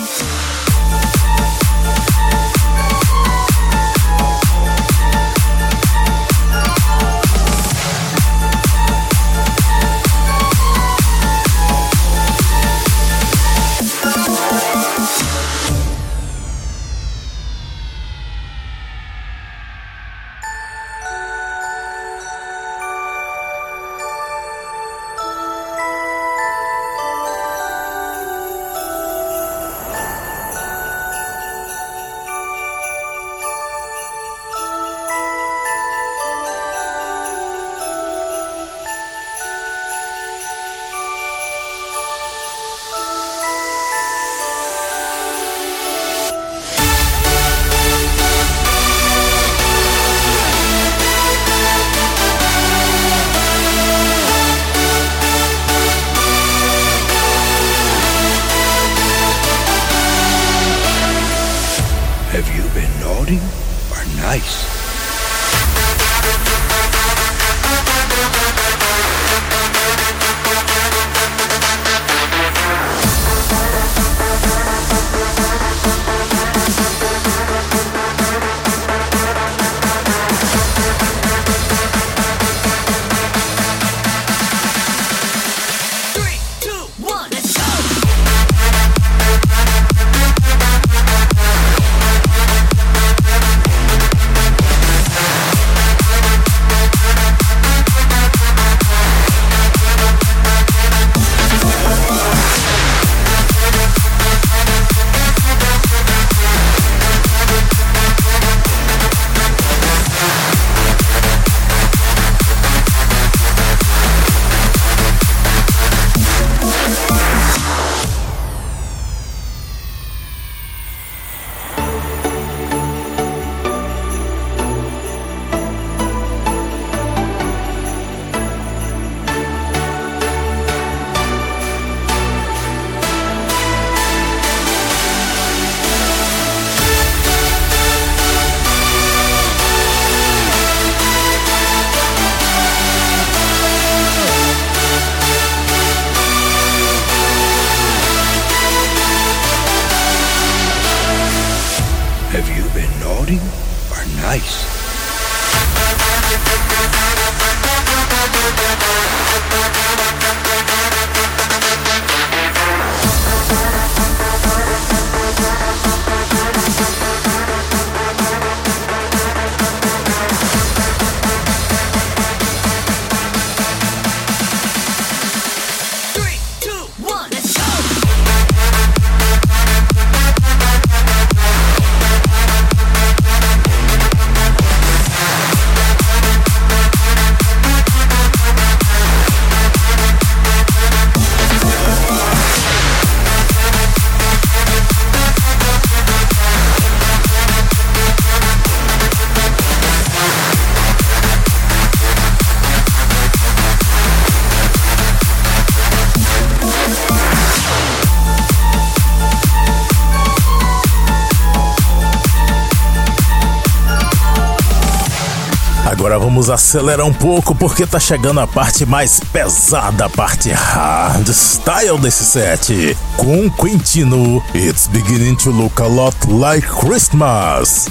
Agora 216.13 216.27
vamos 216.27 216.51
acelerar 216.51 217.07
um 217.07 217.13
pouco 217.13 217.55
porque 217.55 217.87
tá 217.87 217.99
chegando 217.99 218.39
a 218.41 218.47
parte 218.47 218.85
mais 218.85 219.19
pesada, 219.19 220.05
a 220.05 220.11
parte 220.11 220.51
hardstyle 220.51 221.99
desse 221.99 222.23
set. 222.27 222.95
Com 223.17 223.49
Quintino, 223.49 224.45
It's 224.55 224.89
beginning 224.89 225.37
to 225.37 225.49
look 225.51 225.81
a 225.81 225.87
lot 225.87 226.15
like 226.29 226.69
Christmas. 226.69 227.89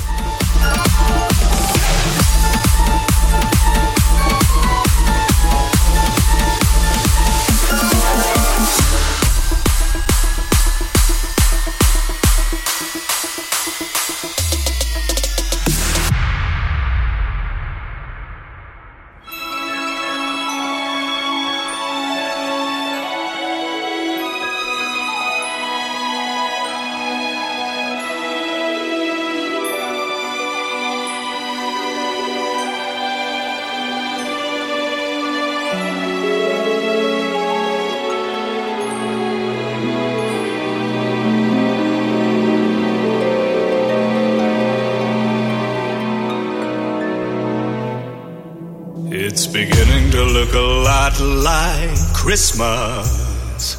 Christmas 52.32 53.76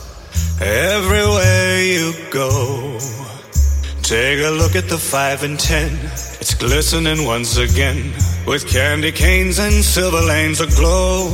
everywhere 0.61 1.83
you 1.83 2.13
go. 2.31 2.99
Take 4.03 4.45
a 4.45 4.51
look 4.51 4.77
at 4.77 4.91
the 4.91 4.99
five 4.99 5.43
and 5.43 5.59
ten, 5.59 5.91
it's 6.39 6.53
glistening 6.53 7.25
once 7.25 7.57
again 7.57 8.13
with 8.47 8.69
candy 8.69 9.11
canes 9.11 9.59
and 9.59 9.73
silver 9.83 10.21
lanes 10.21 10.61
aglow. 10.61 11.31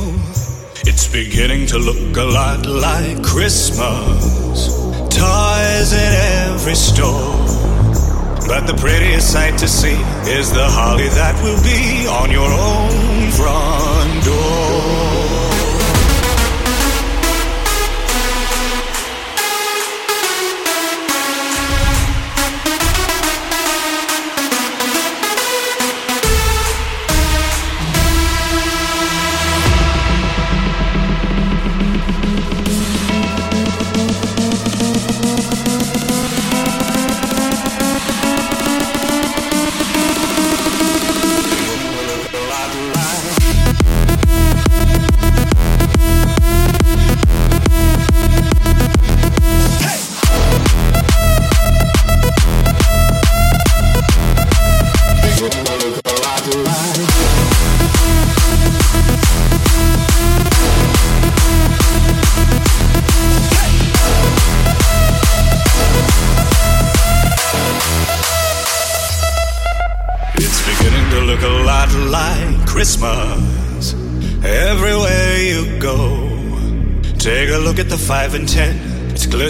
It's 0.87 1.11
beginning 1.11 1.67
to 1.67 1.77
look 1.77 2.15
a 2.15 2.23
lot 2.23 2.65
like 2.65 3.21
Christmas. 3.21 4.69
Toys 5.11 5.91
in 5.91 6.13
every 6.47 6.75
store. 6.75 7.35
But 8.47 8.65
the 8.65 8.77
prettiest 8.79 9.33
sight 9.33 9.57
to 9.59 9.67
see 9.67 9.99
is 10.39 10.53
the 10.53 10.69
holly 10.69 11.09
that 11.19 11.35
will 11.43 11.61
be 11.67 12.07
on 12.07 12.31
your 12.31 12.49
own 12.49 13.31
front 13.31 14.23
door. 14.23 15.08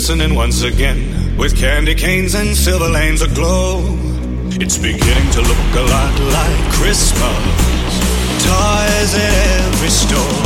Glistening 0.10 0.36
once 0.36 0.64
again 0.64 1.38
with 1.38 1.56
candy 1.56 1.94
canes 1.94 2.34
and 2.34 2.58
silver 2.58 2.90
lanes 2.90 3.22
aglow. 3.22 3.78
It's 4.60 4.76
beginning 4.76 5.32
to 5.34 5.42
look 5.42 5.76
a 5.76 5.86
lot 5.86 6.20
like 6.34 6.74
Christmas. 6.74 7.14
Toys 8.42 9.14
in 9.14 9.34
every 9.62 9.90
store. 9.90 10.42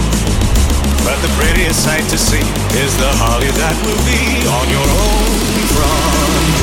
But 1.08 1.16
the 1.22 1.32
prettiest 1.40 1.82
sight 1.82 2.04
to 2.10 2.18
see 2.18 2.44
is 2.84 2.92
the 2.98 3.12
holly 3.24 3.52
that 3.56 3.76
will 3.88 4.04
be 4.04 4.44
on 4.52 4.68
your 4.68 4.88
own 5.00 5.34
front 5.72 6.63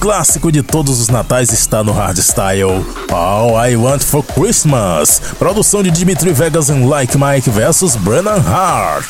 clássico 0.00 0.50
de 0.50 0.62
todos 0.62 0.98
os 0.98 1.08
natais 1.08 1.52
está 1.52 1.84
no 1.84 1.92
hardstyle. 1.92 2.84
All 3.12 3.52
I 3.68 3.76
Want 3.76 4.02
for 4.02 4.24
Christmas. 4.24 5.20
Produção 5.38 5.82
de 5.82 5.90
Dimitri 5.90 6.32
Vegas 6.32 6.70
em 6.70 6.88
Like 6.88 7.16
Mike 7.18 7.50
vs 7.50 7.96
Brennan 7.96 8.40
Hart. 8.40 9.06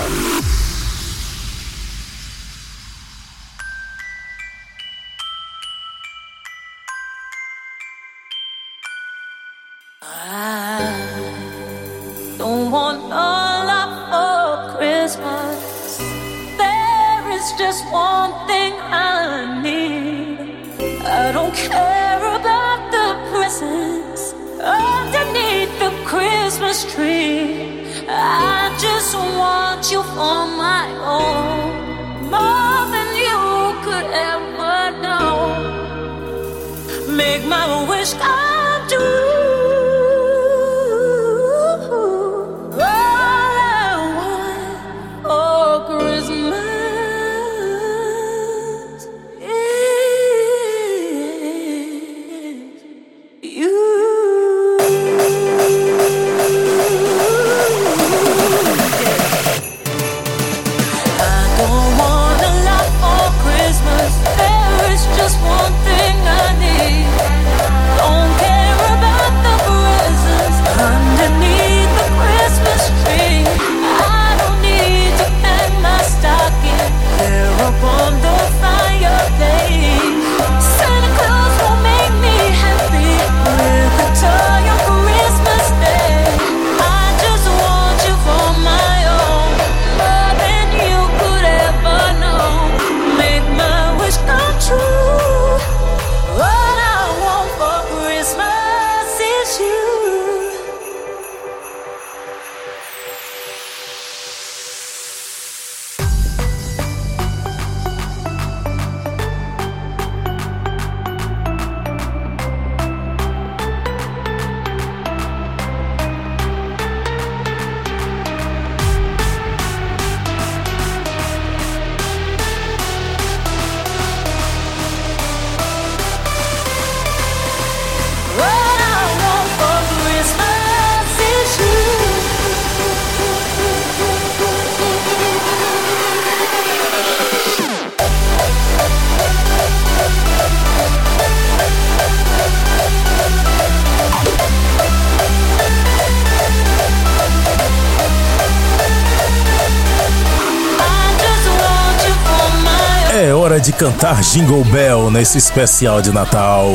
Cantar 153.81 154.20
Jingle 154.20 154.62
Bell 154.64 155.11
nesse 155.11 155.39
especial 155.39 156.03
de 156.03 156.12
Natal, 156.12 156.66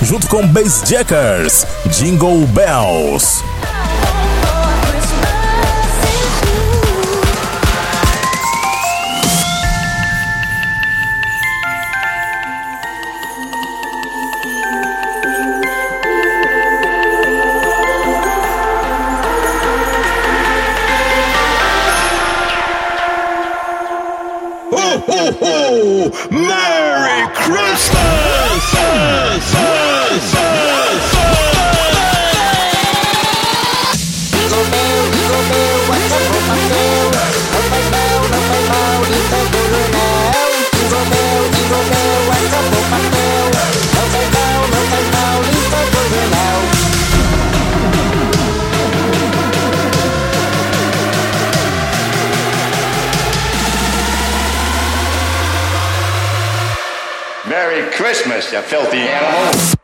junto 0.00 0.26
com 0.28 0.46
Bass 0.46 0.82
Jackers, 0.82 1.66
Jingle 1.90 2.46
Bells. 2.46 3.44
Christmas, 58.14 58.52
you 58.52 58.60
filthy 58.60 58.98
animal. 58.98 59.83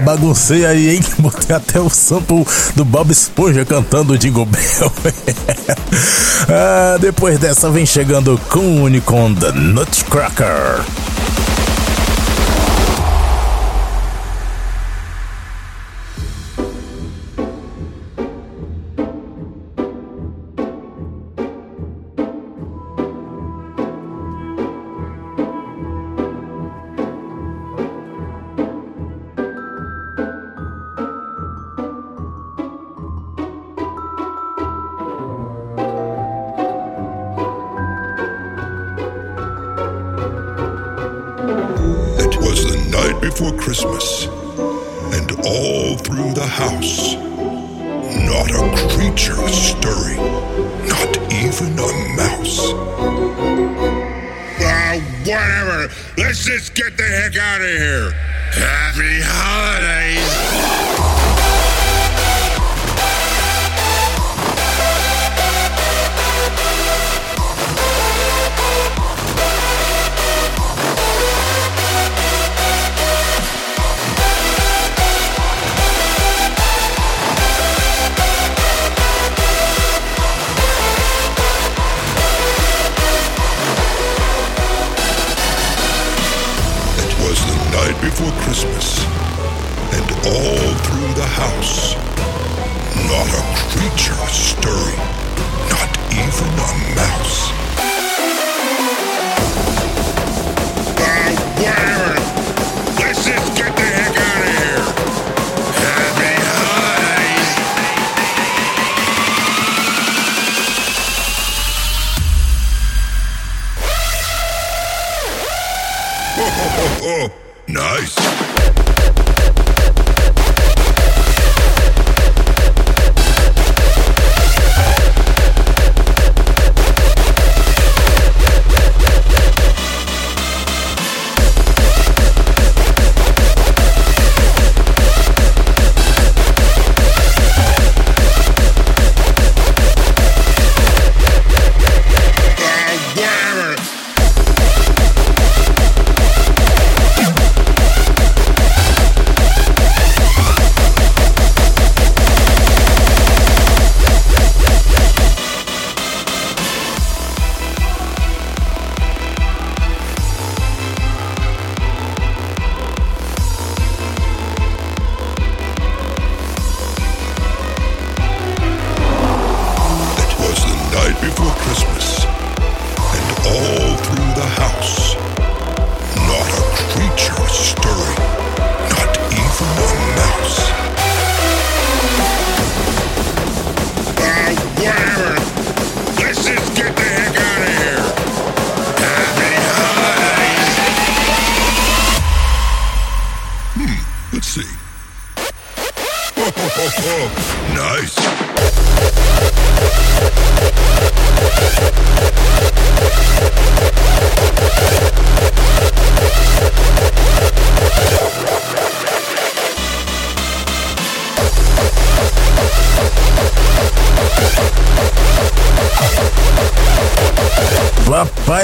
Baguncei 0.00 0.64
aí, 0.64 0.96
hein? 0.96 1.00
Botei 1.18 1.54
até 1.54 1.80
o 1.80 1.88
sample 1.88 2.46
do 2.74 2.84
Bob 2.84 3.10
Esponja 3.10 3.64
cantando 3.64 4.12
o 4.12 4.18
Jingle 4.18 4.46
Bell. 4.46 4.92
ah, 6.48 6.96
depois 7.00 7.38
dessa, 7.38 7.70
vem 7.70 7.86
chegando 7.86 8.40
com 8.48 8.60
o 8.60 8.84
Unicon 8.84 9.34
The 9.34 9.52
Nutcracker. 9.52 10.84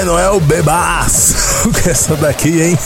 Noel 0.05 0.39
bebaço 0.39 1.33
com 1.63 1.89
essa 1.89 2.15
daqui, 2.15 2.61
hein? 2.61 2.77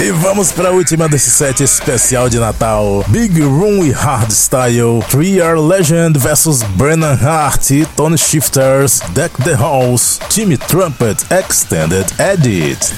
E 0.00 0.10
vamos 0.10 0.50
para 0.50 0.70
a 0.70 0.72
última 0.72 1.06
desse 1.06 1.30
set 1.30 1.62
especial 1.62 2.30
de 2.30 2.38
Natal. 2.38 3.04
Big 3.08 3.40
Room 3.42 3.84
e 3.84 3.90
Hardstyle, 3.90 5.04
Three 5.10 5.36
Year 5.36 5.60
Legend 5.60 6.18
vs 6.18 6.62
Brennan 6.74 7.18
Hart 7.22 7.70
e 7.70 7.86
Tony 7.94 8.16
Shifters, 8.16 9.00
Deck 9.10 9.34
the 9.44 9.54
Halls, 9.54 10.18
Timmy 10.30 10.56
Trumpet 10.56 11.22
Extended 11.30 12.06
Edit. 12.18 12.94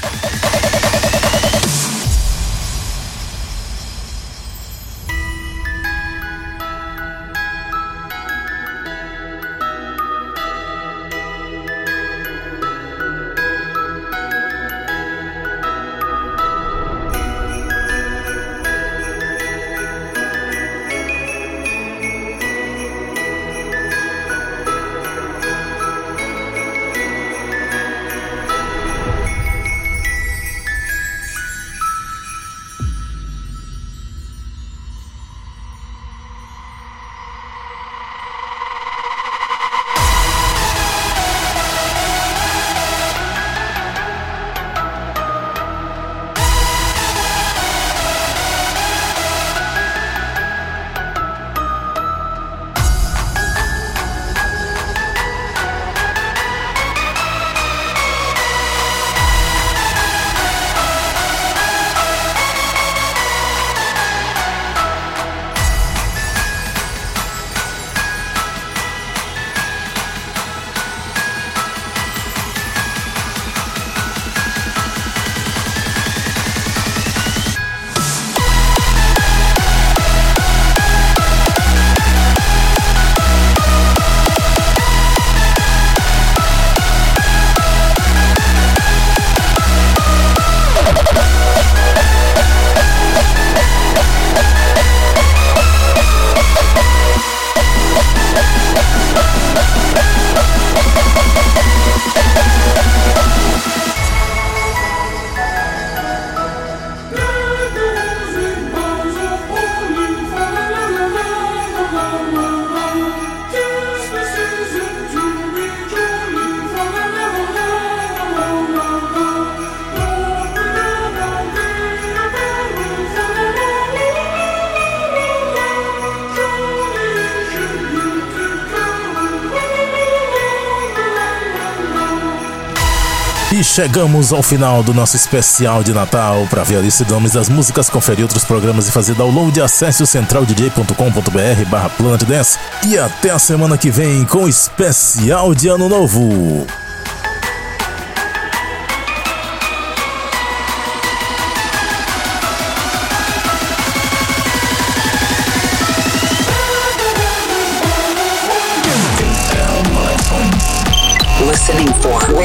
Chegamos 133.75 134.33
ao 134.33 134.41
final 134.41 134.85
do 134.85 134.95
nosso 134.95 135.17
especial 135.17 135.83
de 135.83 135.93
Natal. 135.93 136.47
Para 136.49 136.63
ver 136.63 136.77
a 136.77 136.81
lista 136.81 137.05
de 137.05 137.11
nomes 137.11 137.33
das 137.33 137.49
músicas, 137.49 137.91
conferir 137.91 138.23
outros 138.23 138.45
programas 138.45 138.87
e 138.87 138.93
fazer 138.93 139.15
download, 139.15 139.61
acesse 139.61 140.01
o 140.01 140.07
centraldj.com.br 140.07 141.69
barra 141.69 141.91
Planet 141.91 142.23
Dance. 142.23 142.57
E 142.87 142.97
até 142.97 143.31
a 143.31 143.39
semana 143.39 143.77
que 143.77 143.91
vem 143.91 144.25
com 144.27 144.45
o 144.45 144.49
especial 144.49 145.53
de 145.57 145.67
Ano 145.67 145.89
Novo. 145.89 146.84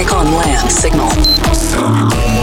For 0.07 0.15
on 0.15 0.31
Land 0.33 0.71
signal. 0.71 2.38